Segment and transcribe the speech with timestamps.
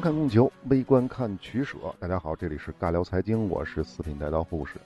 [0.00, 1.76] 看供求，微观看取舍。
[1.98, 4.80] 大家好，这里是尬聊财经，我是四品带刀护士。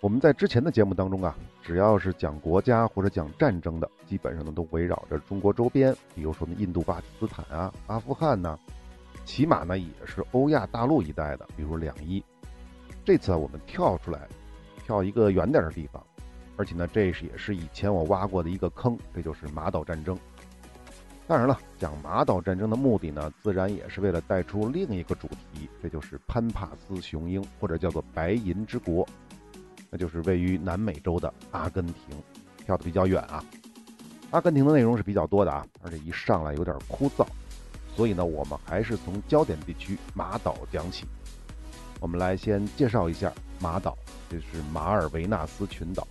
[0.00, 8.58] 我们在之前的节目当中啊，只要是讲国家或者讲战争的，基本上呢都围绕着中国周边，比如说呢印度、巴基斯坦啊、阿富汗呐，
[9.24, 12.22] 起码呢也是欧亚大陆一带的，比如两伊。
[13.04, 14.26] 这次啊，我们跳出来，
[14.84, 16.04] 跳一个远点的地方，
[16.56, 20.18] 而且呢，这是也是以前我挖过的一个坑，这就是马岛战争。
[21.30, 29.06] 当然了，讲马岛战争的目的呢，自然也是为了带出另一个主题，这就是潘帕斯雄鹰，或者叫做白银之国，
[29.90, 31.94] 那就是位于南美洲的阿根廷。
[32.66, 33.44] 跳的比较远啊，
[34.32, 37.24] 阿根廷的内容是比较多的啊，而且一上来有点枯燥，
[37.94, 41.06] 所以呢，我们还是从焦点地区马岛讲起。
[42.00, 43.96] 我们来先介绍一下马岛，
[44.28, 46.08] 这是马尔维纳斯群岛。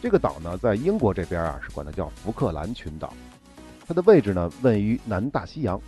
[0.00, 3.12] 这个岛呢，在英国这边啊，是管它叫福克兰群岛。
[3.86, 5.78] 它的位置呢，位于南大西洋，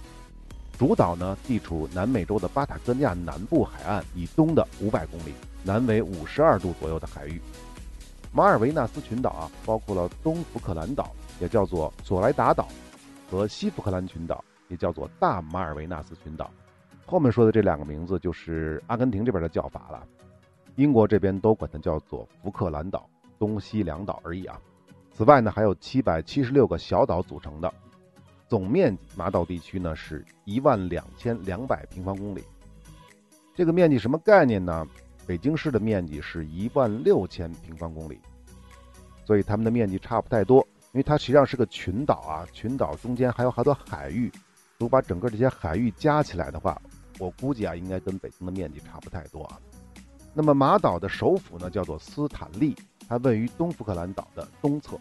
[0.79, 5.33] 主岛呢地处南美洲的巴塔哥尼亚南部海岸以东的五百公里，
[5.65, 7.41] 南纬五十二度左右的海域。
[8.33, 12.69] 马尔维纳斯群岛啊，包括了东福克兰岛，也叫做索莱达岛，
[13.31, 16.51] 和西福克兰群岛，也叫做大马尔维纳斯群岛。
[17.07, 20.07] 后面说的这两个名字就是阿根廷这边的叫法了，
[20.75, 24.61] 英国这边都管它叫做福克兰岛，东西两岛而已啊。
[25.15, 27.73] 此外呢，还有七百七十六个小岛组成的。
[28.49, 32.45] 总面积马岛地区呢是一万两千两百平方公里，
[33.55, 34.87] 这个面积什么概念呢？
[35.27, 38.21] 北京市的面积是一万六千平方公里，
[39.25, 40.65] 所以它们的面积差不太多。
[40.93, 44.31] 因为它实际上是个群岛啊，群岛中间还有好多海域，
[44.79, 46.81] 如果把整个这些海域加起来的话，
[47.19, 49.61] 我估计啊应该跟北京的面积差不太多啊。
[50.33, 52.75] 那么马岛的首府呢叫做斯坦利，
[53.09, 54.99] 它位于东福克兰岛的东侧。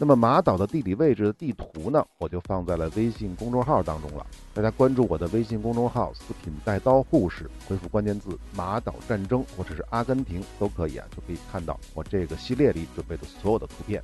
[0.00, 4.24] 那么马岛的地理位置的地图呢，我就放在了微信公众号当中了。
[4.54, 14.00] 大家关注我的微信公众号“四品带刀护士”，回复关键字“马岛战争”或者是“阿根廷”都可以啊，就可以看到我这个系列里准备的所有的图片。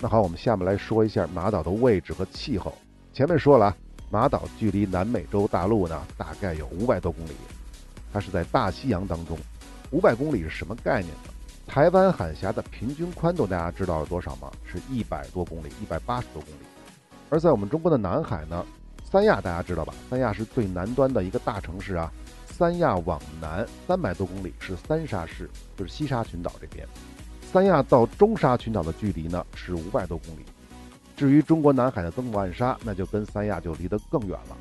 [0.00, 2.74] 那好，我们下面来说一下马岛的位置和气候。
[3.12, 3.76] 前面说了啊，
[4.10, 7.32] 马岛距离南美洲大陆呢大概有五百多公里，
[8.10, 9.36] 它是在大西洋当中。
[9.90, 11.33] 五百公里是什么概念呢？
[11.66, 14.50] 台湾海峡的平均宽度大家知道是多少吗？
[14.64, 16.58] 是一百多公里，一百八十多公里。
[17.30, 18.64] 而在我们中国的南海呢，
[19.02, 19.92] 三亚大家知道吧？
[20.08, 22.12] 三亚是最南端的一个大城市啊。
[22.46, 26.86] 三亚往南三百多公里是三沙市，就是西沙群岛这边。
[27.42, 30.44] 三亚到中沙群岛的距离呢是五百多公里。
[31.16, 34.56] 至于中国南海的曾母暗沙，那就跟三亚就离得更远了。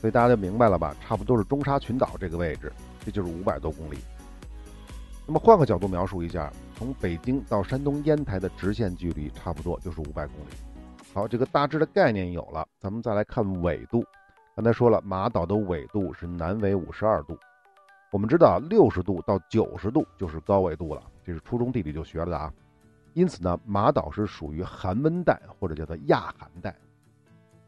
[0.00, 0.96] 所以大家就明白了吧？
[1.06, 2.72] 差不多是中沙群岛这个位置，
[3.04, 3.98] 这就是五百多公里。
[5.26, 10.50] 那么换个角度描述一下，从北京到山东烟台的直线距离差不多就是五百公里。
[11.14, 14.04] 好，这个大致的概念有了，咱们再来看纬度。
[14.56, 17.38] 刚才说了，马岛的纬度是南纬五十二度。
[18.10, 22.52] 我们知道，六十度到九十度就是高纬度了，这是初中地理就学了的啊。
[23.14, 26.74] 因此呢，马岛是属于寒温带或者叫做亚寒带。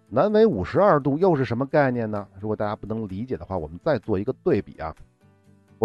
[0.09, 2.27] 南纬五十二度又是什么概念呢？
[2.41, 4.95] 如果大家不能理解的话，我们再做一个对比啊。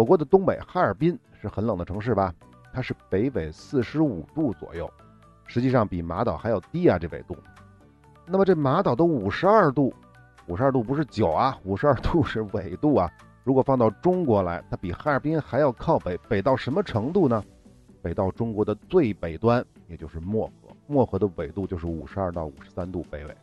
[0.00, 2.32] 我国的东北哈尔滨是很冷的城市吧？
[2.72, 4.90] 它是北纬四十五度左右，
[5.44, 7.36] 实际上比马岛还要低啊，这纬度。
[8.24, 9.92] 那么这马岛的五十二度，
[10.46, 13.10] 五十二度不是九啊，五十二度是纬度啊。
[13.44, 17.44] 如果放到中国来，它比哈尔滨还要靠北，北到什么程度呢？
[18.00, 23.36] 北到中国的最北端，也就是漠河，漠河的纬度就是五十二到五十三度北纬。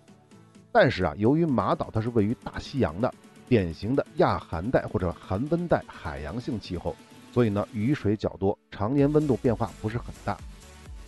[0.72, 3.14] 但是啊，由于马岛它是位于大西洋的。
[3.50, 6.96] 典型的亚寒带或者寒温带海洋性气候，
[7.34, 10.38] 所以呢雨水较多，常年温度变化不是很大。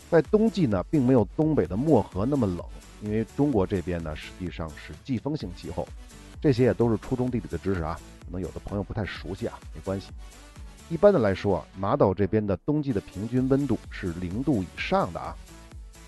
[0.09, 2.65] 在冬季呢，并没有东北的漠河那么冷，
[3.01, 5.87] 因为中国这边呢实际上是季风性气候。
[6.41, 10.07] 这些也都是初中地理的知识啊，可能有的朋友不太熟悉啊，没关系。
[10.89, 15.35] 一般的来说啊，马岛这边的冬季的平均温度是零度以上的啊，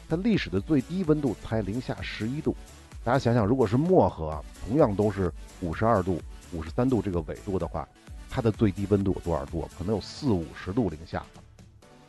[0.08, 2.56] 它历史的最低温度才零下十一度。
[3.04, 6.22] 大家想想，如果是漠河，同样都是五十二度、
[6.54, 7.88] 五十三度这个纬度的话，
[8.30, 9.68] 它的最低温度有多少度？
[9.76, 11.24] 可能有四五十度零下。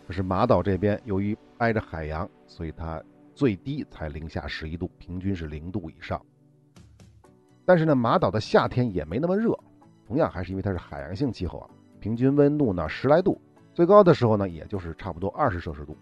[0.06, 3.02] 可是马岛这边由于挨着海洋，所以它
[3.34, 6.20] 最低才零下十一度，平均是零度以上。
[7.64, 9.58] 但是呢，马岛的夏天也没那么热，
[10.06, 13.40] 同样还是因为它是海洋性气候啊，平均温度呢十来度，
[13.72, 15.96] 最高的时候呢也就是差不多二十摄氏度。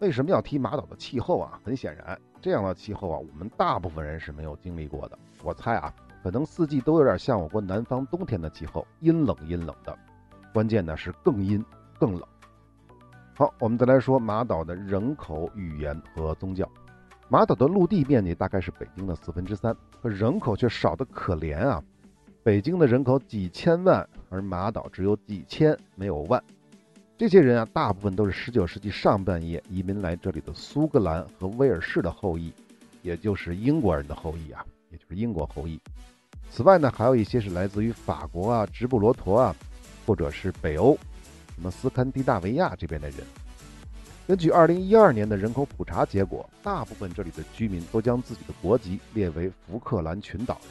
[0.00, 1.60] 为什么要提马岛的气候啊？
[1.64, 2.18] 很显然。
[2.40, 5.18] 这样的气候啊，我们大部分人是没有经历过的。
[5.42, 5.92] 我猜啊，
[6.22, 9.98] 可能四季都有点像我国南方冬天的气候，阴冷阴冷的。
[10.52, 11.64] 关键呢是更阴
[11.98, 12.22] 更冷。
[13.34, 16.68] 好，我们再来说马岛的人口、语言和宗教。
[17.28, 21.82] 马岛的陆地面积大概是北京的四分之三，可人口却少得可怜啊！
[22.42, 26.42] 北京的人口几千万，而马岛只有几千，没有万。
[27.18, 32.52] 这些人啊，大部分都是19世纪上半叶移民来这里的苏格兰和威尔士的后裔，
[33.02, 35.80] 也就是英国人的后裔啊，也就是英国后裔。
[36.48, 39.56] 此外呢，还有一些是来自于法国啊、直布罗陀啊，
[40.06, 40.96] 或者是北欧，
[41.56, 43.18] 什么斯堪的纳维亚这边的人。
[44.28, 50.60] 根据2012年的人口普查结果，大部分这里的居民都将自己的国籍列为福克兰群岛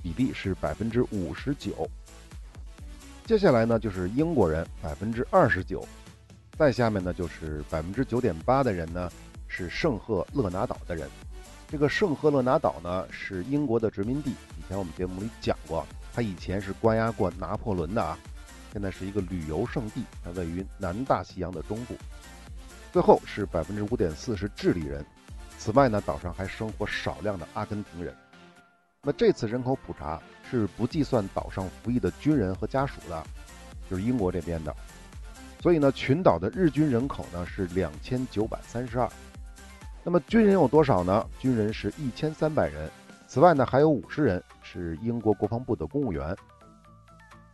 [0.00, 1.90] 比例是百分之五十九。
[3.24, 5.86] 接下来呢，就是英国人百分之二十九，
[6.58, 9.10] 再下面呢就是百分之九点八的人呢
[9.46, 11.08] 是圣赫勒拿岛的人。
[11.68, 18.18] 这个圣赫勒拿岛呢是英国的殖民地，以前我们节目里讲过，它以前是关押过拿破仑的啊，
[18.72, 21.96] 现在是一个旅游胜地，它位于南大西洋的中部。
[22.92, 25.02] 最后是百分之五点四是智利人，
[25.58, 28.14] 此外呢岛上还生活少量的阿根廷人。
[29.04, 30.20] 那这次人口普查。
[30.52, 33.26] 是不计算岛上服役的军人和家属的，
[33.88, 34.76] 就是英国这边的。
[35.60, 39.08] 所以呢，群岛的日均人口呢是两千九百三十二。
[40.04, 41.26] 那么军人有多少呢？
[41.38, 42.90] 军人是一千三百人。
[43.26, 46.36] 此外呢，还有五十人是英国国防部的公务员。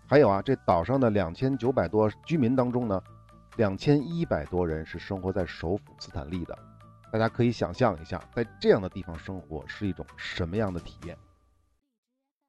[0.09, 3.01] 还有啊，这岛上的两千九百多居民当中呢，
[3.59, 6.59] 两千一百多人是生活在首府斯坦利的。
[7.13, 11.17] 大家可以想象一下，在这样的地方生活是一种什么样的体验？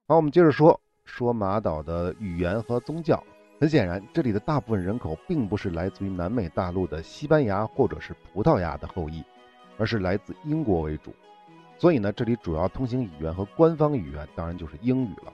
[0.10, 3.24] 好，我们接着说说马岛的语言和宗教。
[3.62, 9.24] 很显然，这里的大部分人口并不是来自于南美大陆的西班牙或者是葡萄牙的后裔，
[9.78, 11.14] 而是来自英国为主。
[11.78, 15.32] 所以呢，这里主要通行语言和官方语言当然就是英语了。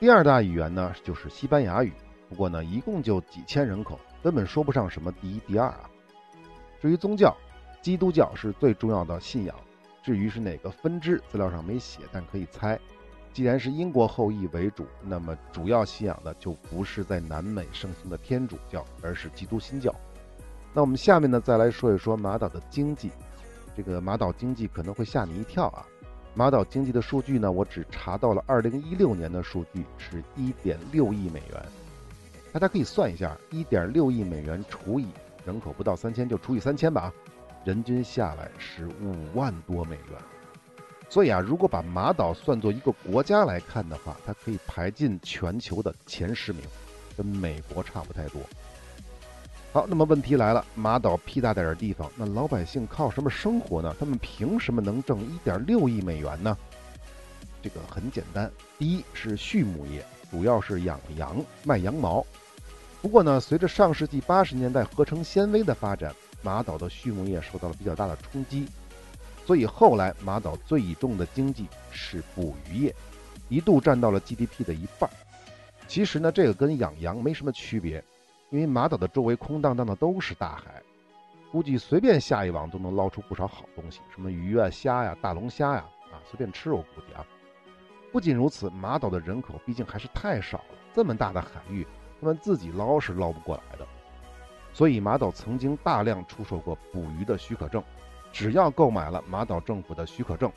[0.00, 1.92] 第二大语言呢就是西班牙语。
[2.28, 5.88] 不过呢，一共就几千人口，根本说不上什么第一、第二啊。
[6.80, 7.36] 至于宗教，
[7.80, 9.54] 基督教是最重要的信仰。
[10.02, 12.76] 至于是哪个分支，资料上没写，但可以猜。
[13.32, 19.94] 既然是英国后裔为主，那么主要信仰的就不是在南美盛行的天主教，而是基督新教。
[20.72, 23.10] 那我们下面呢，再来说一说马岛的经济。
[23.76, 25.86] 这个马岛经济可能会吓你一跳啊！
[26.34, 31.64] 马岛经济的数据呢，我只查到了2016年的数据，是1.6亿美元。
[32.52, 35.06] 大家可以算一下，1.6亿美元除以
[35.44, 37.12] 人口不到三千，就除以三千吧，
[37.64, 40.18] 人均下来是五万多美元。
[41.10, 46.62] 所以啊，如果把马岛算作一个国家来看的话，它可以排进全球的前十名，
[47.16, 48.40] 跟美国差不太多。
[49.72, 53.94] 好，那么问题来了，马岛屁大点儿地方，那老百姓靠什么生活呢？
[53.98, 56.56] 他们凭什么能挣一点六亿美元呢？
[57.60, 58.48] 这个很简单，
[58.78, 62.24] 第一是畜牧业，主要是养羊卖羊毛。
[63.02, 68.68] 不过呢，随着上世纪八十年代合成纤维的发展，马岛的畜牧业受到了比较大的冲击。
[69.50, 72.94] 所以后来马岛最重的经济是捕鱼业，
[73.48, 75.10] 一度占到了 GDP 的一半。
[75.88, 78.00] 其实呢，这个跟养羊没什么区别，
[78.50, 80.80] 因为马岛的周围空荡荡的都是大海，
[81.50, 87.26] 估计随便下一网都能捞出不少好东西，什么鱼啊、虾呀、大龙虾呀，啊，随便吃我估计啊。
[88.12, 91.84] 不仅如此，马岛的人口毕竟还是太少了，这么大的海域，
[92.20, 93.84] 他们自己捞是捞不过来的。
[94.72, 97.82] 所以马岛曾经大量出售过捕鱼的许可证。
[98.32, 100.50] 只要购买了马岛政府的许可证，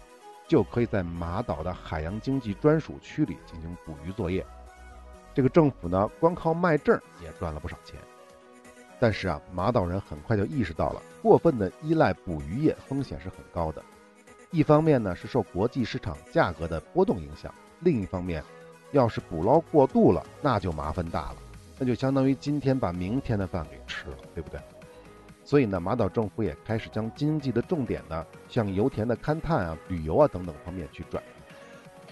[0.48, 4.46] 就可以在马岛的海洋经济专属区里进行捕鱼作业。
[5.34, 8.00] 这个政府呢，光靠卖证也赚了不少钱。
[9.00, 13.84] 但是啊，马岛人很快就意识到了，过分的依赖捕鱼业风险是很高的。
[14.52, 18.44] 一方面呢，是受国际市场价格的波动影响；另一方面，
[18.92, 21.38] 要是捕捞过度了，那就麻烦大了，
[21.80, 24.60] 那就相当于今天把明天的饭给吃了，对不对？
[25.46, 31.28] 所以呢，马岛政府也开始将经济的重点呢，向油田的勘探啊、旅游啊等等方面去转移。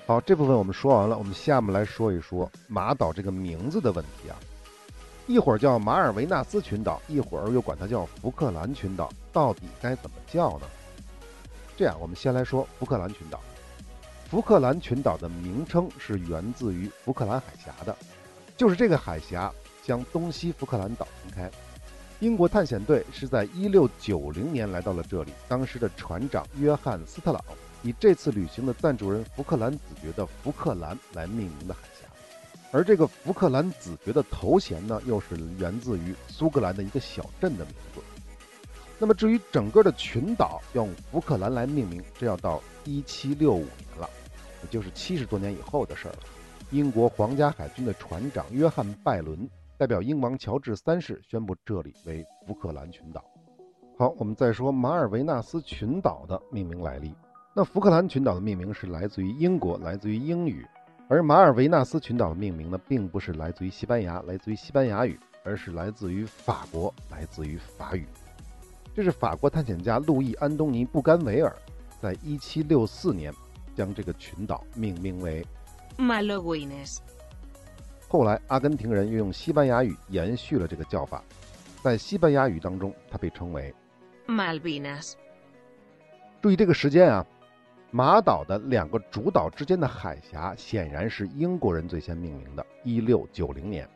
[0.05, 4.35] 好，这部分我们说完了，我们下面来说一说马岛这个名字的问题啊。
[5.27, 10.65] 一会儿叫马尔维纳斯群岛，一会儿又管它叫福克兰群岛，到底该怎么叫呢？
[11.77, 13.39] 这样，我们先来说福克兰群岛。
[14.29, 17.95] 福克兰群岛的名称是源自于福克兰海峡的，
[18.57, 21.49] 就是这个海峡将东西福克兰岛分开。
[22.21, 27.43] 英国探险队是在1690年来到了这里，当时的船长约翰·斯特朗
[27.81, 32.07] 以这次旅行的赞助人福克兰子爵的福克兰来命名的海峡，
[32.71, 38.01] 而这个福克兰子爵的头衔呢，又是源自于苏格兰的一个小镇的名字。
[38.99, 44.07] 那么至于整个的群岛用福克兰来命名，这要到1765年了，
[44.61, 46.19] 也就是七十多年以后的事儿了。
[46.69, 49.49] 英国皇家海军的船长约翰·拜伦。
[49.81, 53.25] 代表英王乔治三世宣布这里为福克兰群岛。
[53.97, 57.15] 好，我们再说马尔维纳斯群岛的命名来历。
[57.55, 60.63] 那福克兰群岛的命名是来自于英国，来自于英语；
[61.07, 68.05] 而马尔维纳斯群岛的命名呢，并不是来自于西班牙，来自于西班牙语，而是来自于法国，来自于法语。
[68.93, 71.51] 这是法国探险家路易·安东尼·布甘维尔
[71.99, 73.33] 在1764年
[73.73, 75.43] 将这个群岛命名为
[75.97, 76.99] Malwines。
[78.11, 81.23] 后来，阿根廷人又用西班牙语延续了这个叫法，
[81.81, 83.73] 在西班牙语当中，它被称为
[84.27, 85.13] Malvinas。
[86.41, 87.25] 注意这个时间啊，
[87.89, 93.89] 马岛的两个主岛之间的海峡显然是英国人最先命名的1690年，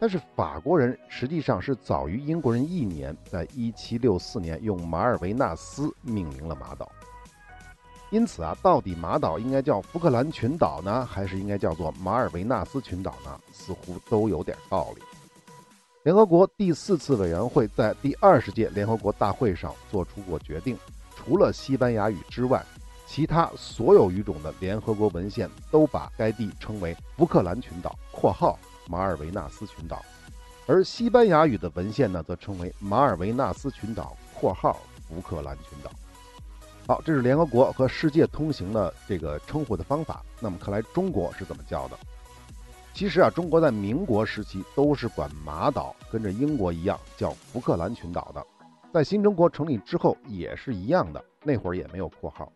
[0.00, 6.90] 但是法国人实际上是早于英国人一年，在1764年用马尔维纳斯命名了马岛。
[8.12, 13.40] 因此啊，到底马岛应该叫福克兰群岛呢，还是应该叫做马尔维纳斯群岛呢？
[13.54, 15.02] 似乎都有点道理。
[16.02, 20.76] 联合国第四次委员会在第二十届联合国大会上做出过决定，
[21.16, 22.62] 除了西班牙语之外，
[23.06, 30.04] 其他所有语种的联合国文献都把该地称为福克兰群岛（括号马尔维纳斯群岛），
[30.68, 34.78] 而西班牙语的文献呢，则称为马尔维纳斯群岛（括号
[35.08, 35.90] 福克兰群岛）。
[36.84, 40.20] 好，这是联合国和世界通行的这个称呼的方法。
[40.40, 41.96] 那么看来中国是怎么叫的？
[42.92, 48.44] 其实啊，中国在民国时期都是管马岛跟着英国一样叫福克兰群岛的，
[48.92, 52.52] 在新中国成立之后也是一样的，那会儿也没有括号。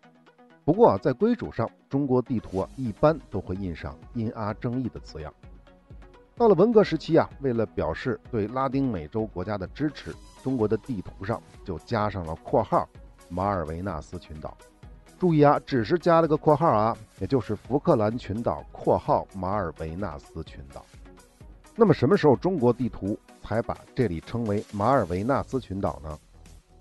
[0.64, 5.32] 不过啊，在归属上，中国地图啊一般都会印上英阿争议的字样。
[6.36, 12.86] 到了文革时期啊，为了表示对拉丁美洲国家的支持，中国的地图上就加上了括号
[13.28, 14.56] 马尔维纳斯群岛。
[15.18, 20.84] 注意啊，只是加了个括号啊，也就是福克兰群岛（括号马尔维纳斯群岛）。
[21.74, 26.18] 那么什么时候中国地图才把这里称为马尔维纳斯群岛呢？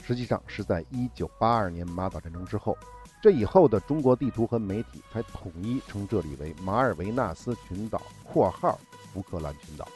[0.04, 2.78] 实际上是在1982年马岛战争之后，
[3.22, 8.80] 这以后的中国地图和媒体才统一称这里为马尔维纳斯群岛（括号
[9.14, 9.88] 福克兰群岛）。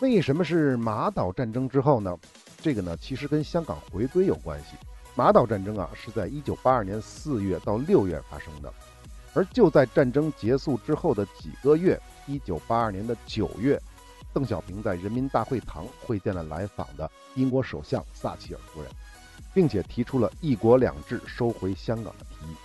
[0.00, 2.16] 为什么是马岛战争之后呢？
[2.62, 4.76] 这个呢，其实跟香港回归有关系。
[5.20, 8.72] 马岛战争啊，是在一九八二年四月到六月发生的，
[9.34, 13.78] 而就在战争结束之后的几个月，一九八二年的九月，
[14.32, 18.90] 邓小平在人民大会堂会见了来访的英国首相撒切尔夫人，
[19.52, 22.56] 并且提出了一国两制收回香港的提议。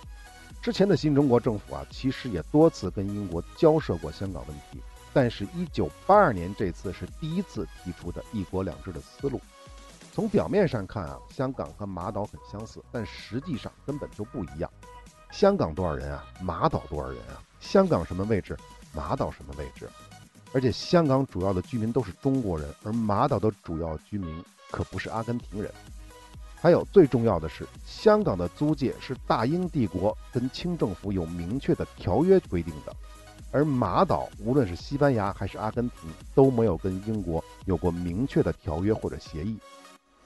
[0.62, 4.80] 之前的新中国政府啊，其实也多次跟英国交涉过香港问题，
[5.12, 9.38] 但是，一九八二年这次是第一次提出的一国两制的思路。
[10.16, 14.70] 从表面上看啊，香港和马岛很相似，但实际上根本就不一样。
[15.30, 16.24] 香港多少人啊？
[16.40, 17.36] 马岛多少人啊？
[17.60, 18.56] 香港什么位置？
[18.94, 19.86] 马岛什么位置？
[20.54, 25.70] 而且香港主要的居民都是中国人，而马岛的主要居民可不是阿根廷人。
[26.54, 32.96] 还有最重要的是，香港的租界是大英帝国跟清政府有明确的条约规定的，
[33.52, 39.58] 而马岛无论是西班牙还是阿根廷都没有跟英国有过明确的条约或者协议。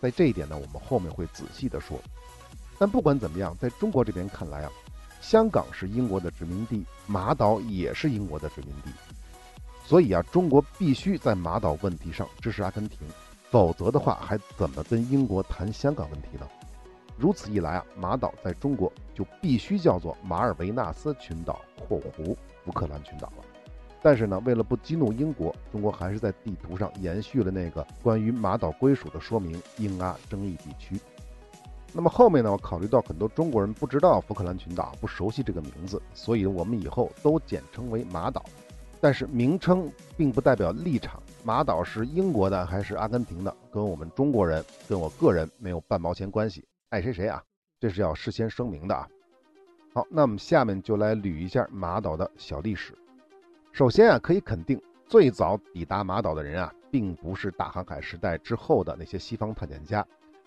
[0.01, 1.99] 在这一点呢，我们后面会仔细的说。
[2.79, 4.71] 但不管怎么样，在中国这边看来啊，
[5.21, 8.91] 香港是英国的殖民地，马岛也是英国的殖民地，
[9.85, 12.99] 所以啊，中国必须在马岛问题上支持阿根廷，
[13.51, 16.49] 否则的话，还怎么跟英国谈香港问题呢？
[17.19, 23.45] 如此一来啊，马岛在中国就必须叫做马尔维纳斯群岛（括弧福克兰群岛）了。
[24.03, 30.99] 但是呢，为了不激怒英国，中国还是在地图上延续了那个关于马岛归属的说明——英阿争议地区。
[31.93, 38.45] 那么后面呢，我考虑到很多中国人不知道福克兰群岛，不熟悉这个名字，所以我们以后都简称为马岛。
[39.03, 47.43] 但是名称并不代表立场，马岛是英国的还是阿根廷的，跟我们中国人跟我个人没有半毛钱关系，爱谁谁啊，
[47.81, 49.09] 这是要事先声明的啊。
[49.93, 52.95] 好，那我们下面就来捋一下马岛的小历史。
[53.73, 60.05] 首先啊，可以肯定，最早抵达马岛的人啊，并不是大航海时代之后的那些西方探险家，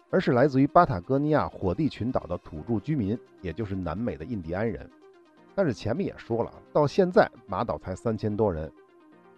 [0.10, 4.88] 而是来自于巴塔哥尼亚火地群岛的土著居民，也就是南美的印第安人。
[5.56, 8.70] 但是前面也说了，到现在马岛才三千多人，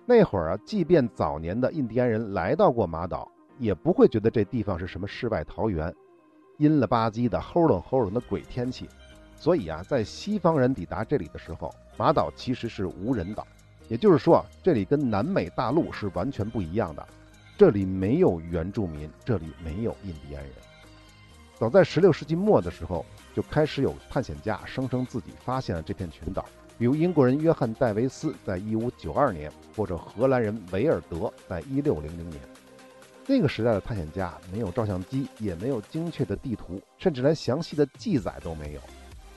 [0.06, 5.94] 那会儿啊，即便早年的印第安人来到过马岛，也不会觉得这地方是什么世外桃源，
[6.58, 8.90] 阴了吧唧的、齁冷齁冷的鬼天气。
[9.36, 13.46] 所以啊，在西方人抵达这里的时候，马岛其实是无人岛。
[13.88, 17.08] 也就是说，这里跟南美大陆是完全不一样的，
[17.58, 20.54] 这里没有原住民，这里没有印第安人。
[21.58, 26.46] 早在16世纪末的时候，就开始有探险家声称自己发现了这片群岛，
[26.78, 32.42] 比如英国人约翰戴维斯在1592年，或者荷兰人维尔德在1600年。
[33.28, 38.82] 那个时代的探险家没有照相机，也没有精确的地图，甚至连详细的记载都没有。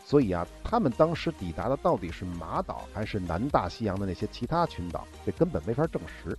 [0.08, 6.34] 所以啊，他们当时抵达的到底是马岛还是南大西洋的那些其他群岛，这根本没法证实。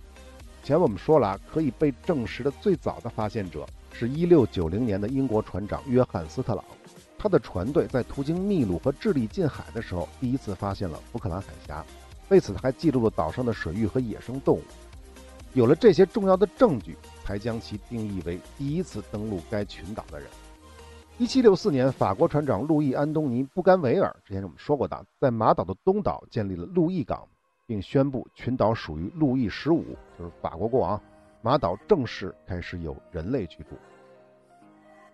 [0.64, 6.64] 前面我们说了啊，可以被证实的最早的发现者是一六九零年的英国船长约翰斯特朗，
[7.16, 11.84] 他的船队在途经秘鲁和智利近海的时候，第一次发现了福克兰海峡，
[12.28, 14.62] 为此他还记录了岛上的水域和野生动物。
[15.52, 16.96] 有了这些重要的证据。
[17.30, 20.28] 才将其定义为第一次登陆该群岛的人。
[21.20, 27.28] 一七六四年，法国船长路易·安东尼·布甘维尔，之前我们说过的，在马岛的东岛建立了路易港，
[27.66, 29.84] 并宣布群岛属于路易十五，
[30.18, 30.98] 就是法国国王。
[31.42, 33.76] 马岛正式开始有人类居住。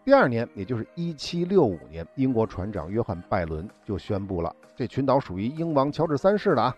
[0.05, 6.77] 第二年，也就是一七六五年，英国船长约翰·拜伦就宣布了，这群岛属于英王乔治三世的啊。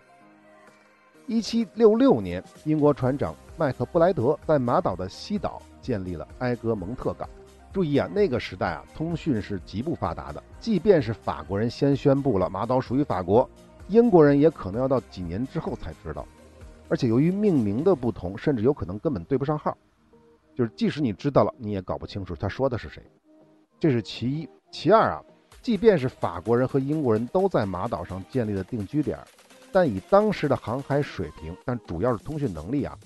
[1.27, 7.29] 一七六六年，英国船长麦克布莱德在马岛的西岛建立了埃格蒙特港。
[7.71, 10.43] 注意啊，那个时代啊，通讯是极不发达的。
[10.59, 13.47] 即便是法国人先宣布了马岛属于法国，
[13.87, 16.25] 英国人也可能要到几年之后才知道。
[16.87, 19.77] 而且由于命名的不同，甚至有可能根本对不上号。
[20.55, 23.03] 就是即使你知道了，你也搞不清楚他说的是谁。
[23.79, 24.49] 这是其一。
[24.71, 25.23] 其二啊，
[25.61, 29.17] 即便是法国人和英国人都在马岛上建立了定居点。
[29.71, 32.97] 但以当时的航海水平，但主要是通讯能力啊，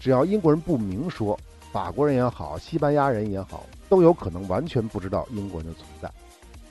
[0.00, 1.38] 只要英国人不明说，
[1.70, 6.10] 法国人也好，西班牙人也好，都有可能完全不知道英国人的存在。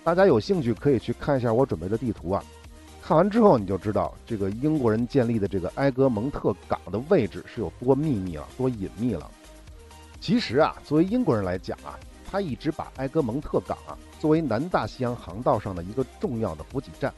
[0.04, 2.44] 大家有兴趣可以去看一下我准备的地图啊，
[3.02, 9.30] 看完之后你就知道这个英国人建立的这个埃格蒙特港的位置是有多秘密了，多隐秘了。
[10.20, 12.00] 其实啊，作为英国人来讲啊，
[12.32, 17.14] 他一直把埃格蒙特港啊作为南大西洋航道上的一个重要的补给站。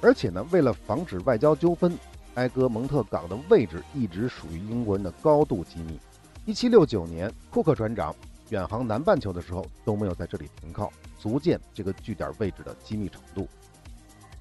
[0.00, 1.96] 而且呢，为了防止外交纠纷，
[2.34, 5.98] 埃格蒙特港的位置一直属于英国人的高度机密。
[6.46, 8.14] 1769年，库克船长
[8.50, 13.48] 远航南半球的时候都没有在这里停靠，足见这个据点位置的机密程度。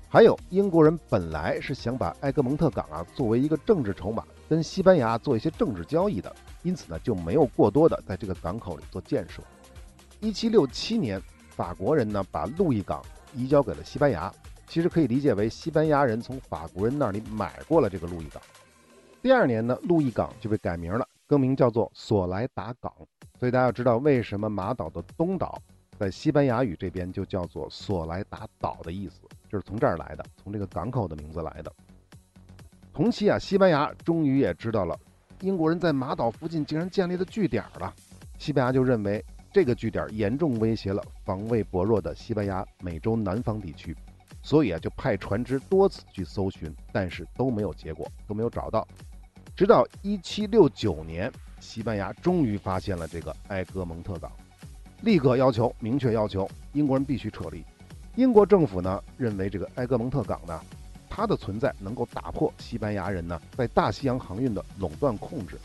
[0.10, 9.42] 还有，英国人本来是想把埃格蒙特港啊作为一个政治筹码，跟西班牙做一些政治交易的，因此呢就没有过多的在这个港口里做建设。
[10.22, 13.02] 1767年，法国人呢把路易港
[13.34, 14.34] 移交给了西班牙。
[14.68, 18.42] 其实可以理解为西班牙人从法国人那里买过了这个路易港。
[19.22, 22.91] 第二年呢，路易港就被改名了，更名叫做索莱达港。
[23.39, 25.58] 所以大家要知道，为什么马岛的东岛
[25.98, 31.72] 在西班牙语这边就叫做索莱达岛的意思，就是从这儿来的，从这个港口的名字来的。
[32.91, 35.00] 同期啊，西班牙终于也知道了
[35.39, 37.94] 英国人在马岛附近竟然建立了据点了，
[38.38, 43.96] 西班牙就认为这个据点严重威胁了防卫薄弱的西班牙美洲南方地区。
[44.44, 48.86] 所以啊，就派船只多次去搜寻，但是都没有结果，都没有找到。
[49.56, 54.32] 直到1769年，西班牙终于发现了这个埃格蒙特港，
[55.02, 57.64] 立刻要求明确要求英国人必须撤离。
[58.16, 60.60] 英国政府呢认为这个埃格蒙特港呢，
[61.10, 65.58] 它的存在能够打破西班牙人呢在大西洋航运的垄断控制，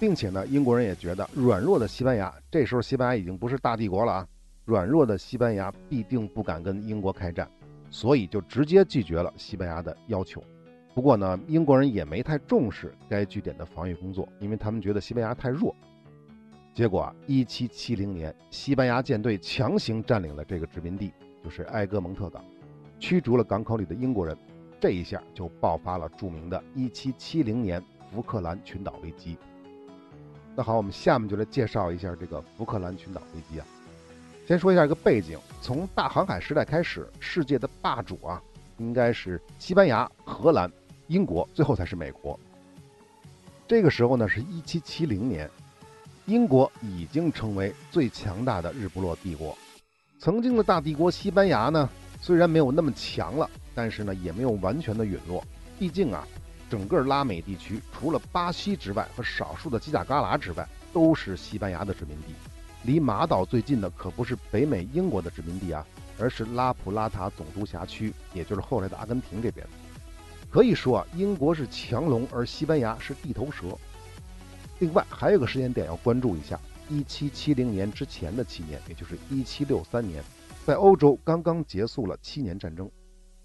[0.00, 4.28] 并且呢，英国人也觉得软弱的西班牙，这时候西班牙已经不是大帝国了啊，
[4.64, 7.48] 软弱的西班牙必定不敢跟英国开战。
[7.90, 10.44] 所以就直接拒绝了西班牙的要求。
[10.98, 15.72] 不过呢，英国人也没太重视该据点的防御工作，因为他们觉得西班牙太弱。
[16.74, 21.12] 结果啊，一七七零年，西班牙舰队强行占领了这个殖民地，
[21.44, 22.44] 就是埃格蒙特港，
[22.98, 24.36] 驱逐了港口里的英国人。
[24.80, 27.80] 这一下就爆发了著名的1770年
[28.10, 29.38] 福克兰群岛危机。
[30.56, 33.66] 那好，我们下面就来介绍一下这个福克兰群岛危机啊。
[34.48, 38.42] 先说一下一个背景，从大航海时代开始，世界的霸主啊，
[38.78, 40.68] 应该是西班牙、荷兰、
[41.08, 42.38] 英国，最后才是美国。
[43.66, 45.50] 这个时候呢，是一七七零年，
[46.26, 49.56] 英国已经成为最强大的日不落帝国。
[50.18, 51.88] 曾经的大帝国西班牙呢，
[52.20, 55.42] 虽然没有那么强了，但是呢，也没有完全的陨落。
[55.78, 56.26] 毕竟啊，
[56.68, 62.34] 整个拉美地区除了巴西之外和少数的犄角旮旯之外，都是西班牙的殖民地。
[62.82, 65.86] 离马岛最近的可不是北美英国的殖民地啊，
[66.18, 69.66] 而是拉普拉塔总督辖区，也就是后来的阿根廷这边。
[70.50, 73.66] 可以说啊，英国是强龙，而西班牙是地头蛇。
[74.78, 76.58] 另外还有个时间点要关注一下
[76.90, 80.24] ：1770年之前的七年，也就是1763年，
[80.64, 82.90] 在欧洲刚刚结束了七年战争。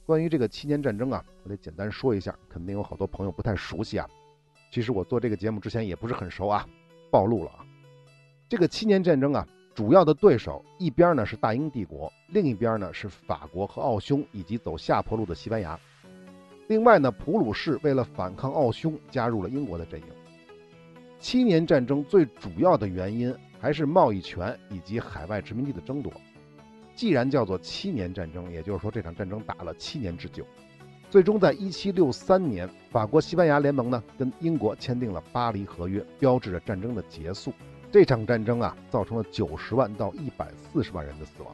[0.05, 4.07] 关于这个七年战争啊，我得简单说一下，肯定有好多朋友不太熟悉啊。
[4.71, 6.65] 其实我做这个节目之前也不是很熟啊，
[7.11, 7.65] 暴露了啊。
[8.47, 15.77] 这个七年战争啊，主要的对手一边呢是大英帝国，另一边呢是法国和奥匈以及走下坡路的西班牙。
[16.67, 20.05] 另外呢，普鲁士为了反抗奥匈，加入了英国的阵营。
[21.19, 26.11] 七年战争最主要的原因还是贸易权以及海外殖民地的争夺。
[26.95, 30.45] 既然叫做七年战争，也就是说这场战争打了七年之久。
[31.09, 37.53] 最终在1763年，法国西班牙联盟呢跟英国签订了巴黎合约，标志着战争的结束。
[37.91, 41.53] 这场战争啊，造成了90万到140万人的死亡。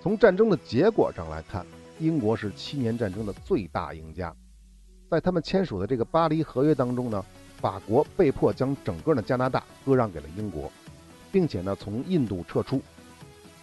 [0.00, 1.66] 从战争的结果上来看，
[1.98, 4.34] 英国是七年战争的最大赢家。
[5.10, 7.24] 在他们签署的这个巴黎合约当中呢，
[7.60, 10.70] 法国被迫将整个的加拿大割让给了英国，
[11.30, 12.82] 并且呢从印度撤出。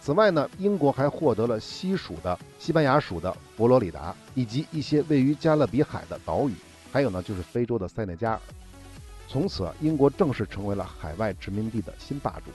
[0.00, 6.54] 此外呢，英国还获得了西属的西班牙属的佛罗里达，以及一些位于加勒比海的岛屿，
[6.92, 8.40] 还有呢就是非洲的塞内加尔。
[9.28, 12.50] 从此，英国正式成为了海外殖民地的新霸主。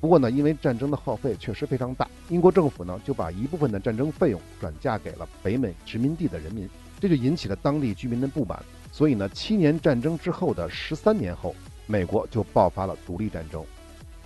[0.00, 8.58] 不过呢，因为战争的耗费确实非常大，英国政府呢就把一部分的战争费用转嫁给了北美殖民地的人民，这就引起了当地居民的不满。
[8.90, 11.54] 所以呢，七年战争之后的十三年后，
[11.86, 13.62] 美国就爆发了独立战争。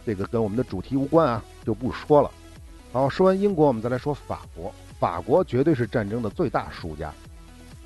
[0.06, 2.30] 这个跟我们的主题无关啊，就不说了。
[2.92, 4.72] 好，说完英国，我们再来说法国。
[5.00, 7.12] 法国绝对是战争的最大输家。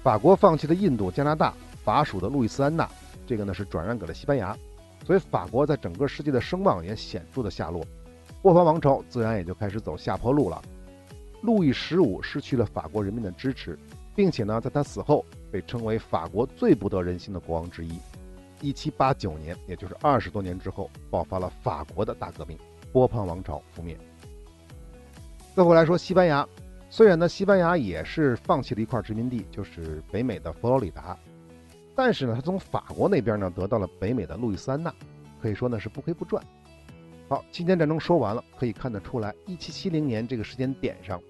[0.02, 2.88] 法国放弃了印度、加拿大，法属的路易斯安那，
[3.26, 4.56] 这个呢是转让给了西班牙，
[5.08, 7.82] 所以法国在整个世界的声望也显著的下落。
[8.42, 10.60] 波旁王朝自然也就开始走下坡路了。
[11.40, 13.78] 路易十五失去了法国人民的支持，
[14.14, 17.98] 并且呢，在他死后被称为法国最不得人心的国王之一。
[18.60, 22.58] 一七八九年，也就是二十多年之后，爆发了法国的大革命，
[22.92, 23.96] 波旁王朝覆灭。
[25.54, 26.46] 最后来说，西班牙
[26.90, 31.18] 虽然呢，西班牙也是放弃了一块殖民地，就是北美的佛罗里达，
[31.98, 34.94] 但是呢，他从法国那边呢得到了北美的路易斯安那，
[35.42, 36.40] 可以说呢是不亏不赚。
[37.28, 41.20] 好，七年战争说完了，可以看得出来，一七七零年这个时间点上，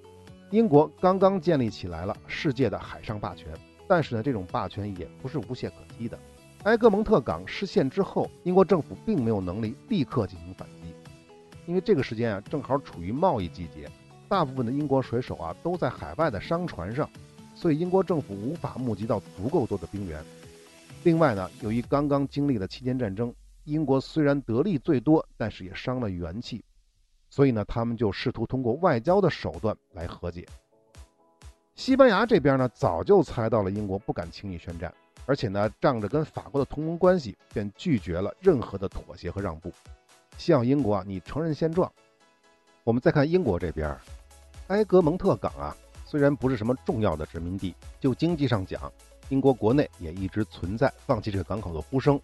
[0.51, 3.51] 英国刚刚建立起来了世界的海上霸权，
[3.89, 6.19] 但是呢，这种霸权也不是无懈可击的。
[6.65, 10.95] 埃格蒙特港失陷之后，英国政府并没有能力立刻进行反击，
[11.65, 13.91] 因为这个时间啊正好处于贸易季节。
[14.29, 17.09] 大部分的英国水手啊都在海外的商船上，
[17.55, 20.23] 所以英国政府无法募集到足够多的兵员。
[21.09, 26.63] 另外呢，由于刚刚经历了七年战争，英国虽然得利最多，但是也伤了元气，
[27.31, 30.47] 所以呢，他们就试图通过外交的手段来和解。
[31.75, 34.93] 西班牙这边呢，早就猜到了英国不敢轻易宣战，
[35.25, 39.73] 而且呢，仗着跟法国的同盟关系，便拒绝了任何的妥协和让步，
[40.37, 41.91] 希望英国啊，你承认现状。
[42.85, 43.97] 我们再看英国这边。
[44.67, 48.93] 埃格蒙特港啊，虽然不是什么重要的殖民地，就经济上讲，
[49.29, 52.21] 英国国内也一直存在放弃这个港口的呼声。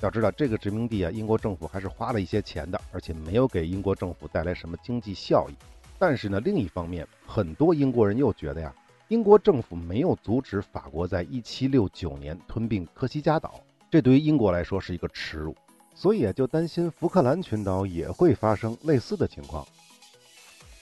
[0.00, 5.54] 要知道，这个殖民地啊，英国政府还是花了一些钱的，而且没有给英国政府带来什么经济效益。
[5.98, 8.72] 但是呢，另一方面，很多英国人又觉得呀，
[9.08, 13.60] 英国政府没有阻止法国在1769年吞并科西嘉岛，
[13.90, 15.56] 这对于英国来说是一个耻辱，
[15.96, 19.66] 所以啊，就担心福克兰群岛也会发生类似的情况。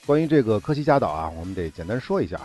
[0.05, 2.39] 关于这个科西嘉岛啊，我们得简单说一下。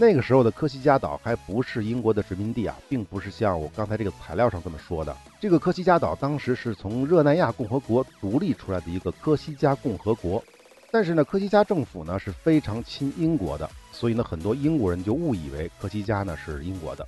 [0.00, 5.14] 那个时候的科西嘉岛还不是英国的殖民地啊，并不是像我刚才这个材料上这么说的。
[5.38, 10.42] 这个科西嘉岛当时是从热那亚共和国独立出来的一个科西嘉共和国，
[10.90, 17.06] 但是呢，科西嘉政府呢是非常亲英国的，所以呢，很多英国人就误以为科西嘉呢是英国的。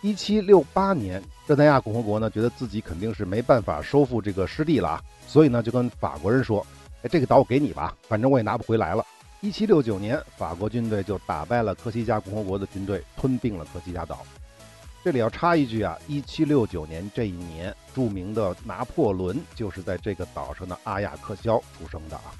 [0.00, 6.64] 一七六八年，热那亚共和国呢觉得自己肯定是没办法收复这个失地了啊，所以呢就跟法国人说
[7.02, 9.04] ：“哎，这个岛我给你吧，反正我也拿不回来了。”
[9.40, 14.26] 一七六九年，法国军队就打败了科西嘉共和国的军队，吞并了科西嘉岛。
[15.04, 22.34] 这里要插一句啊，一七六九年这一年，著名的拿破仑就是在这个岛上的阿亚克肖出生的啊。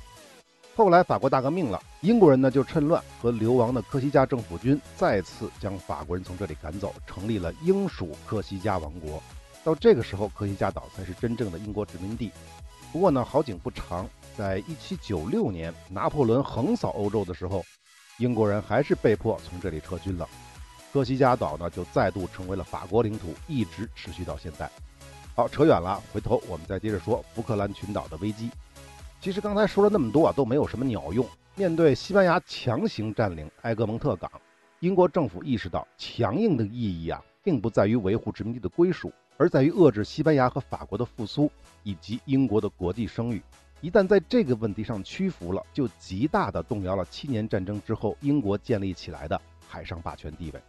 [0.75, 9.23] 后来法国大革命了，英国人呢就趁乱和流亡的科西嘉政府军再次将法国人从这里赶走，成立了英属科西嘉王国。
[9.63, 12.33] 到这个时候，科西嘉岛才是真正的英国殖民地。
[12.93, 14.05] 不过呢，好景不长。
[14.39, 17.65] 在一七九六年，拿破仑横扫欧洲的时候，
[18.19, 20.29] 英国人还是被迫从这里撤军了。
[20.93, 24.71] 科西嘉岛呢，就再度成为了法国领土，一直持续到现在。
[25.35, 28.49] 好，扯远了，回头我们再接着说福克兰群岛的危机。
[29.21, 31.27] 其实刚才说了那么多啊，都没有什么鸟用。
[31.57, 34.31] 面对西班牙强行占领埃格蒙特港，
[34.79, 41.51] 英国政府意识到，强硬的意义啊，并不在于维护殖民地的归属，而在于遏制西班牙和法国的复苏，
[41.83, 43.43] 以及英国的国际声誉。
[43.81, 50.61] 一旦在这个问题上屈服了，就极大地动摇了七年战争之后英国建立起来的海上霸权地位。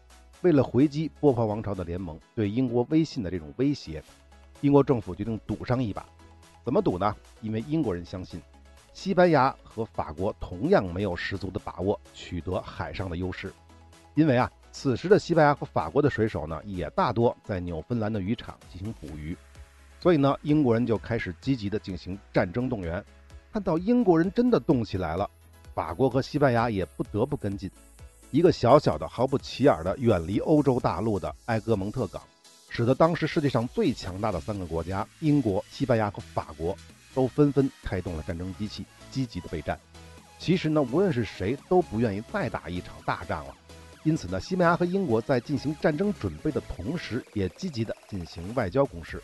[0.42, 4.04] 为了回击波旁王朝的联盟对英国威信的这种威胁，
[4.62, 6.06] 英国政府决定赌上一把。
[6.64, 7.16] 怎么赌呢？
[7.42, 8.40] 因为英国人相信，
[8.94, 13.52] 西班牙和法国同样没有十足的把握取得海上的优势。
[14.14, 19.36] 因为啊，此时的西班牙和法国的水手呢，也大多在纽芬兰的渔场进行捕鱼。
[20.00, 23.04] 所以呢，英国人就开始积极的进行战争动员。
[23.52, 25.30] 看到英国人真的动起来了，
[25.74, 27.70] 法国和西班牙也不得不跟进。
[28.32, 32.22] 一个小小的、毫不起眼的、远离欧洲大陆的埃格蒙特港，
[32.70, 36.78] 使得当时世界上最强大的三个国家——英国、西班牙和法国，
[37.16, 39.78] 都纷纷开动了战争机器，积极的备战。
[40.38, 43.56] 其实呢，无论是谁都不愿意再打一场大仗了。
[44.04, 49.22] 因此呢，西班牙和英国在进行战争准备的同时，也积极的进行外交攻势，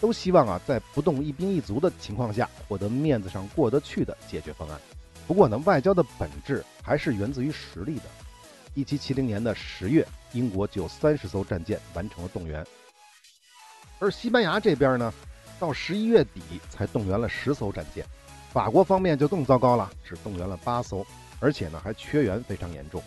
[0.00, 4.80] 都希望啊，在不动一兵一卒的情况下，获得面子上过得去的解决方案。
[5.26, 8.04] 不过呢，外交的本质还是源自于实力的。
[8.74, 12.66] 一七七零年的十月，英国就三十艘战舰完成了动员，
[13.98, 15.12] 而西班牙这边呢，
[15.58, 18.04] 到十一月底才动员了十艘战舰。
[18.52, 21.06] 法国方面就更糟糕了，只动员了八艘，
[21.40, 23.02] 而且呢还缺员非常严重。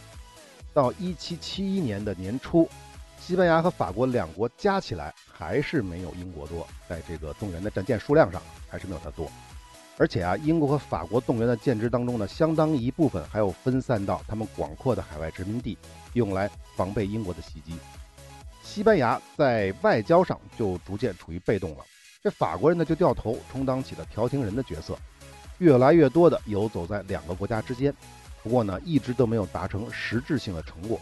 [0.73, 2.69] 到一七七一年的年初，
[3.25, 9.31] 西班牙和法国两国加起来还是没有英国多，在这个动员的战舰数量上还是没有它多。
[9.97, 15.77] 而且啊，英国和法国动员的舰只当中呢，相当一部分还有分散到他们广阔的海外殖民地，
[16.11, 17.77] 用来防备英国的袭击。
[18.61, 21.85] 西班牙在外交上就逐渐处于被动了，
[22.21, 24.97] 这法国人呢就掉头充当起了调停人的角色，
[25.59, 27.95] 越来越多的游走在两个国家之间。
[28.43, 30.99] 不过呢，一直都没有达成实质性的成果。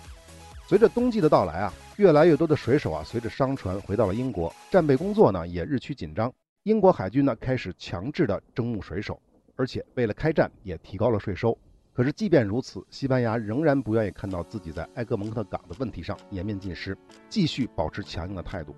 [0.71, 6.33] 随着冬季的到来啊，越来越多的水手啊，随着商船回到了英国，战备工作呢也日趋紧张。
[6.63, 9.21] 英国海军呢开始强制的征募水手，
[9.57, 11.57] 而且为了开战也提高了税收。
[11.91, 18.73] 可是即便如此，西班牙仍然不愿意看到自己在埃格蒙特港的问题上颜面尽失，继续保持强硬的态度。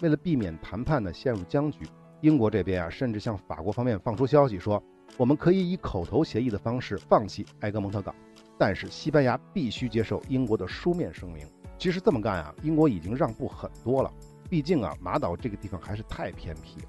[0.00, 1.84] 为了避免谈判呢陷入僵局，
[2.22, 4.82] 英国这边啊甚至向法国方面放出消息说，
[5.18, 8.14] 我们可以以口头协议的方式放弃埃格蒙特港，
[8.60, 11.48] 但是西班牙必须接受英国的书面声明。
[11.78, 14.12] 其实这么干啊，英国已经让步很多了，
[14.50, 16.88] 毕竟啊马岛这个地方还是太偏僻了。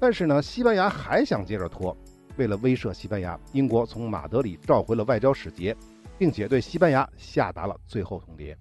[0.00, 1.96] 但是呢，西班牙还想接着拖。
[2.36, 5.76] 为了威慑西班牙，英国从马德里召回了外交使节，
[6.18, 8.56] 并且对西班牙下达了最后通牒，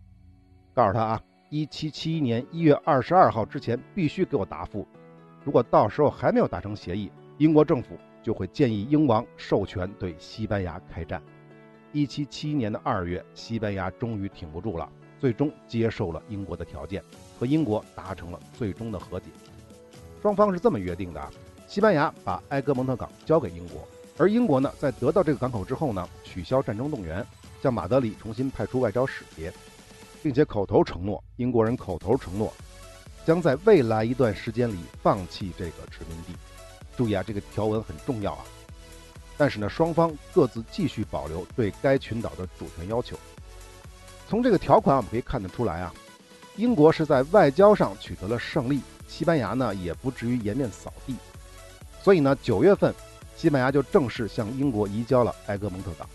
[0.76, 4.88] 告诉他啊，一七七一年一月二十二号之前必须给我答复。
[5.44, 11.20] 如果到时候还没有达成协议，英国政府就会建议英王授权对西班牙开战。
[11.94, 17.04] 一七七一年的二月，西班牙终于挺不住了，最终接受了英国的条件，
[17.38, 19.26] 和英国达成了最终的和解。
[20.22, 21.30] 双方是这么约定的，
[21.68, 23.86] 西班牙把埃格蒙特港交给英国，
[24.18, 27.26] 而英国呢，在得到这个港口之后呢，取消战争动员，
[27.62, 29.52] 向马德里重新派出外交使节，
[30.24, 32.54] 并且口头承诺，英国人口头承诺，
[33.26, 36.34] 将在未来一段时间里放弃这个殖民地。
[36.96, 38.46] 注意啊，这个条文很重要啊。
[39.42, 43.18] 但是呢，双方各自继续保留对该群岛的主权要求。
[44.30, 45.92] 从这个条款我们可以看得出来啊，
[46.58, 48.82] 英国是在外交上取得了胜利。
[49.08, 51.16] 西班牙呢也不至于颜面扫地，
[52.04, 52.94] 所以呢，九月份，
[53.36, 56.08] 西班牙就正式向英国移交了埃格蒙特港。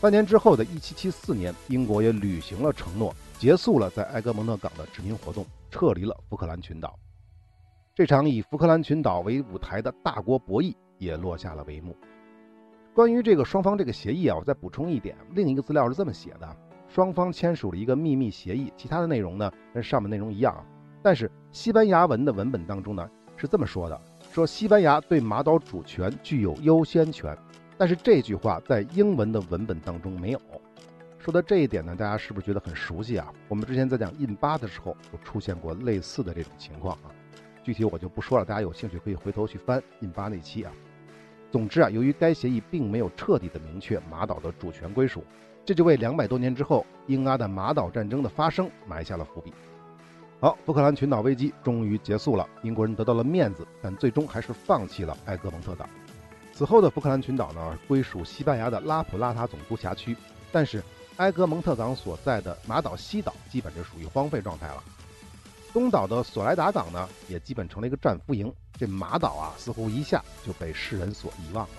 [0.00, 6.98] 半年之后的1774年，英国也履行了承诺，结束了在埃格蒙特港的殖民活动，撤离了福克兰群岛。
[7.94, 11.96] 这场以福克兰群岛为舞台的大国博弈也落下了帷幕。
[12.94, 16.56] 关于这个双方这个协议啊，我再补充一点，另一个资料是这么写的：
[16.88, 20.64] 双方签署了一个秘密协议，其他的内容呢跟上面内容一样。
[21.02, 27.36] 但是西班牙文的文本当中呢是这么说的：说西班牙对马岛主权具有优先权。
[27.76, 30.40] 但是这句话在英文的文本当中没有。
[31.18, 33.26] 说到这一点呢，大家是不是觉得很熟悉啊？
[33.48, 37.10] 我们之前在讲印巴的时候就出现过类似的这种情况啊。
[37.64, 40.72] 具体我就不说了，大家有兴趣可以回头去翻印巴那期啊。
[41.54, 45.22] 总之啊，由于该协议并没有彻底的明确马岛的主权归属，
[45.64, 49.52] 这就为两百多年之后英阿的马岛战争的发生埋下了伏笔。
[50.40, 55.88] 好，福克兰群岛危机终于结束了，英国人得到了面子，但最终还是放弃了埃格蒙特岛。
[56.52, 60.16] 此后的福克兰群岛呢，归属西班牙的拉普拉塔总督辖区，
[60.50, 60.82] 但是
[61.18, 64.82] 埃格蒙特港所在的马岛西岛基本就属于荒废状态了。
[65.74, 68.50] 东岛的索莱达港呢，也基本成了一个战俘营。
[68.78, 71.74] 这马岛啊，似乎一下就被世人所遗忘了。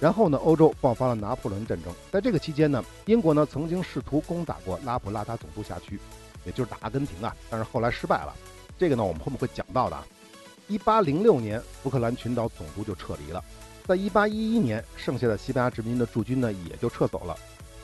[0.00, 6.00] 然后呢，欧洲爆发了拿破仑战争，在这个期间呢，英国呢曾经试图攻打过拉普拉塔总督辖区。
[6.46, 8.34] 也就是打阿根廷啊，但是后来失败了。
[8.78, 9.96] 这个呢，我们后面会讲到的。
[10.66, 13.42] 一八零六年，福克兰群岛总督就撤离了。
[13.86, 17.36] 在一八一一年，剩下的西班牙殖民的驻军呢，也就撤走了。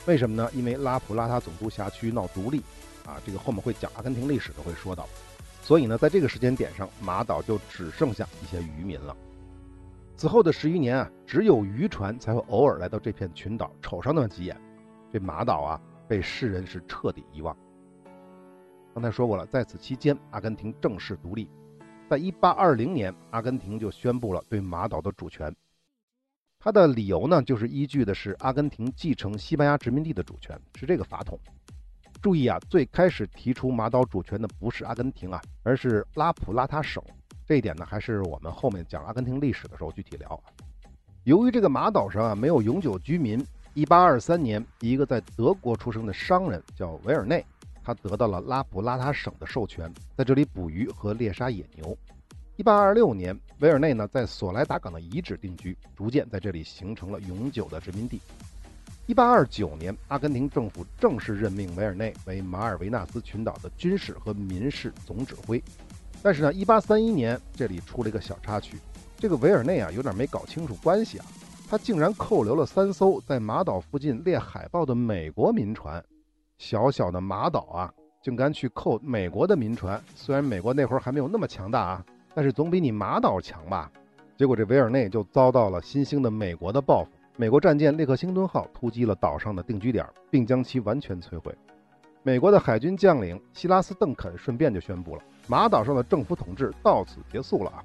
[0.05, 0.49] 为什么呢？
[0.53, 2.61] 因为拉普拉塔总督辖区闹独立
[3.05, 5.07] 啊，这个后面会讲阿根廷历史都会说到。
[5.61, 9.15] 所以呢，在这个时间点上，马岛就只剩下一些渔民了。
[10.17, 14.59] 此后的十余年啊，只有渔船才会偶尔来到这片群岛瞅上那么几眼。
[15.11, 17.55] 这马岛啊，被世人是彻底遗忘。
[18.93, 21.49] 刚才说过了，在此期间，阿根廷正式独立，
[22.09, 25.55] 在一八二零年，阿根廷就宣布了对马岛的主权。
[26.59, 31.39] 他的理由呢，就是依据的是阿根廷继承西班牙殖民地的主权，是这个法统。
[32.21, 37.03] 注意啊，最开始提出马岛主权的不是阿根廷啊，而是拉普拉塔省。
[37.47, 40.41] 这一点呢，还是我们后面讲阿根廷历史的时候具体聊。
[41.23, 47.43] 由于这个马岛上啊没有永久居民，1823年，一个在德国出生的商人叫维尔内，
[47.83, 51.97] 他得到了拉普拉塔省的授权，在这里捕鱼和猎杀野牛。
[52.57, 58.21] 1826年，维尔内呢在索莱达港的遗址定居，逐渐在这里形成了永久的殖民地。
[59.07, 65.61] 一八二九年，阿根廷政府正式任命维尔内为马尔维纳斯群岛的军事和民事总指挥。
[66.21, 68.77] 但是呢，一八三一年这里出了一个小插曲，
[69.17, 71.25] 这个维尔内啊有点没搞清楚关系啊，
[71.67, 76.01] 他竟然扣留了三艘在马岛附近猎海豹的美国民船。
[76.57, 80.01] 小小的马岛啊，竟敢去扣美国的民船。
[80.15, 83.91] 虽然美国那会儿还没有那么强大啊，但是总比你马岛强吧？
[84.37, 87.09] 结果这维尔内就遭到了新兴的美国的报复。
[87.37, 91.55] 美国战舰“列克星敦号”突击了岛上的定居点，并将其完全摧毁。
[92.23, 97.83] 美国的海军将领希拉斯·邓肯顺便就宣布了，马岛上的政府统治到此结束了啊！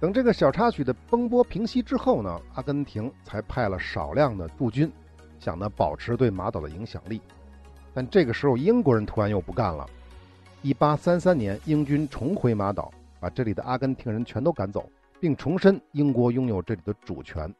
[0.00, 4.90] 等这个小插曲的风波平息之后呢，阿根廷才派了少量的驻军，
[5.38, 7.20] 想呢保持对马岛的影响力。
[7.92, 9.86] 但这个时候，英国人突然又不干了。
[10.62, 14.88] 1833年，英军重回马岛，把这里的阿根廷人全都赶走，
[15.20, 17.52] 并重申英国拥有这里的主权。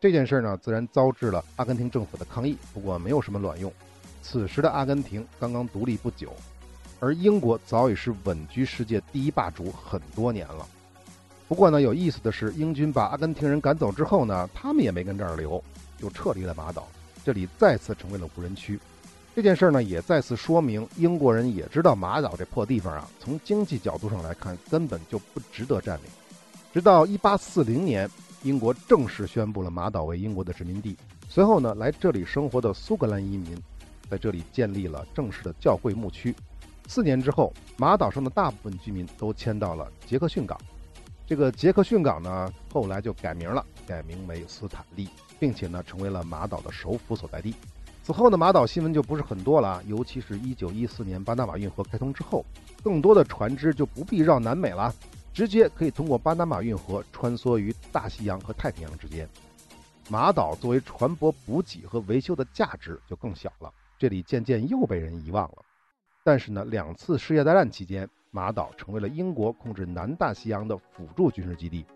[0.00, 3.70] 这件事呢，自然遭致了阿根廷政府的抗议，不过没有什么卵用。
[4.22, 6.32] 此时的阿根廷刚刚独立不久，
[7.00, 10.66] 而英国早已是稳居世界第一霸主很多年了。
[11.46, 15.62] 不过呢，有意思的是，英军把阿根廷人赶走之后呢，他们也没跟这儿留，
[15.98, 16.88] 就撤离了马岛，
[17.22, 18.80] 这里再次成为了无人区。
[19.36, 26.04] 这件事呢，也再次说明英国人也知道马岛这破地方啊，从经济角度上来看，根本就不值得占领。
[26.72, 28.08] 直到1840年。
[28.42, 30.96] 英国正式宣布了马岛为英国的殖民地。
[31.28, 33.56] 随后呢，来这里生活的苏格兰移民
[34.08, 36.34] 在这里建立了正式的教会牧区。
[36.88, 40.58] 四年之后，马岛上的大部分居民都迁到了杰克逊港。
[41.26, 47.54] 这个杰克逊港呢，后来就改名了，改名为斯坦利，并且呢，成为了马岛的首府所在地。
[48.02, 52.44] 此后呢，马岛新闻就不是很多了，尤其是一九一四年巴拿马运河开通之后，
[52.82, 54.92] 更多的船只就不必绕南美了。
[55.32, 59.28] 直接可以通过巴拿马运河穿梭于大西洋和太平洋之间。
[60.08, 65.58] 马岛作为船舶补给和维修的价值就更小了，这里渐渐又被人遗忘了。
[66.24, 71.86] 但是呢，两次世界大战期间，马岛成为了英国控制南大西洋的辅助军事基地，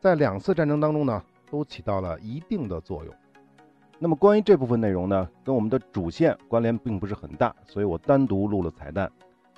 [0.00, 3.14] 在两次战争当中呢，都起到了一定的作用。
[3.98, 9.10] 那么关于这部分内容呢，跟我们的主线关联并不是很大，所以我单独录了彩蛋。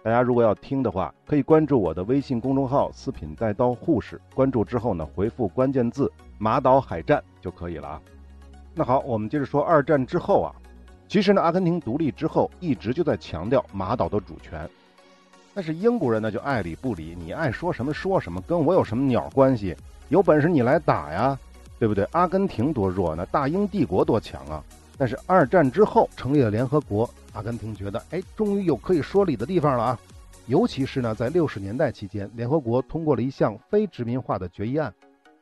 [0.08, 4.18] 大家如果要听的话，可以关注我的微信公众号“四品带刀护士”。
[4.34, 8.00] 关注之后呢，回复关键字“马岛海战”就可以了啊。
[8.74, 10.48] 那好，我们接着说二战之后啊。
[11.08, 14.66] 其实呢，阿根廷独立之后一直就在强调马岛的主权，
[15.52, 19.76] 但是英国人呢就爱理不理，你爱说什么说什么，跟我有什么鸟关系？
[20.08, 21.38] 有本事你来打呀，
[21.78, 22.08] 对不对？
[22.12, 24.64] 阿根廷多弱呢，大英帝国多强啊！
[24.98, 27.08] 但是二战之后成立了联合国。
[27.32, 30.00] 阿根廷觉得，哎，终于有可以说理的地方了啊！
[30.46, 34.92] 尤其是呢，在六十年代期间，联合国通过了一项非殖民化的决议案。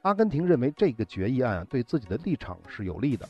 [0.02, 3.26] 阿根廷认为这个决议案对自己的立场是有利的。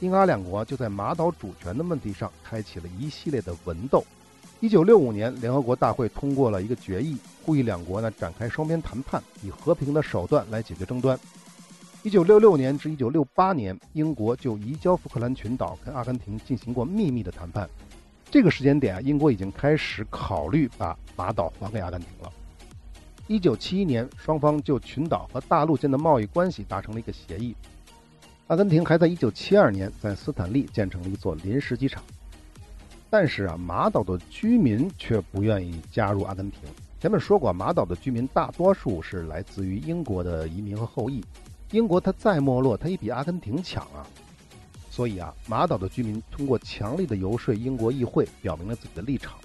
[0.00, 4.04] 英阿两国就在马岛主权的问题上开启了一系列的文斗。
[4.60, 11.18] 一九六五年，联合国大会通过了一个决议，呼吁两国呢展开双边谈判，以和平的手段来解决争端。
[12.04, 17.70] 一九六六年至一九六八年，英国就移交福克兰群岛跟阿根廷进行过秘密的谈判。
[18.28, 22.32] 这个时间点啊，英国已经开始考虑把马岛还给阿根廷了。
[23.28, 27.54] 一九七一年，双方就群岛和大陆间的贸易关系达成了一个协议。
[28.48, 32.02] 阿根廷还在一九七二年在斯坦利建成了一座临时机场。
[33.08, 36.62] 但是啊，马岛的居民却不愿意加入阿根廷。
[36.98, 41.22] 前面说过，马岛的居民大多数是来自于英国的移民和后裔。
[41.72, 44.06] 英国它再没落，它也比阿根廷强啊。
[44.90, 49.38] 所以啊，马岛的居民通过强力的游说英国议会，表明了自己的立场。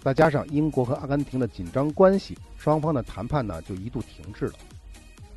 [0.00, 4.54] 再加上英国和阿根廷的紧张关系，双方的谈判呢就一度停滞了。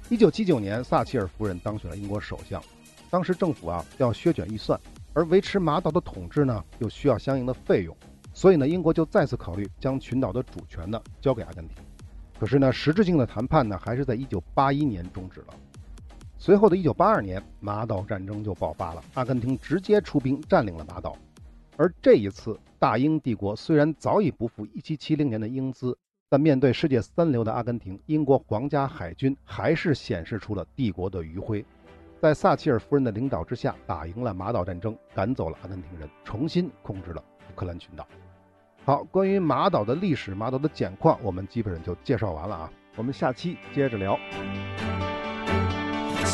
[0.07, 2.63] 一九七九年，撒切尔夫人当选了英国首相，
[3.09, 4.79] 当时政府啊要削减预算，
[5.13, 7.93] 而维持马岛的统治呢又需要相应的费用，
[8.33, 11.75] 所以呢，英国就再次考虑将群岛的主权呢交给阿根廷。
[12.39, 15.53] 可是呢，实质性的谈判呢还是在一九八一年终止了。
[16.39, 19.03] 随后的一九八二年，马岛战争就爆发了。
[19.15, 21.17] 阿根廷直接出兵占领了马岛，
[21.75, 25.97] 而这一次，大英帝国虽然早已不复一七七零年的英姿，
[26.29, 31.65] 但面对世界三流的阿根廷，英国皇家海军还是显示出了帝国的余晖，
[32.21, 38.07] 在撒切尔夫人的领导之下，打赢了马岛战争，赶走了阿根廷人，重新控制了乌克兰群岛。
[38.85, 42.71] 好，关于马岛的历史、马岛的简况，我们基本上就介绍完了啊。
[42.95, 44.17] 我们下期接着聊。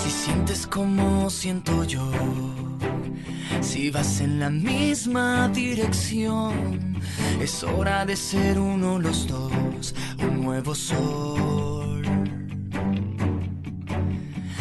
[0.04, 2.12] Si sientes como siento yo,
[3.62, 6.98] si vas en la misma dirección,
[7.40, 12.02] es hora de ser uno los dos, un nuevo sol.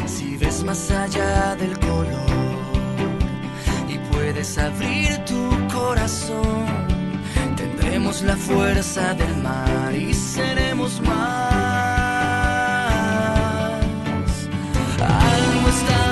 [0.07, 3.01] Si ves más allá del color
[3.88, 6.66] y puedes abrir tu corazón,
[7.57, 12.01] tendremos la fuerza del mar y seremos más.
[15.72, 16.11] superstar.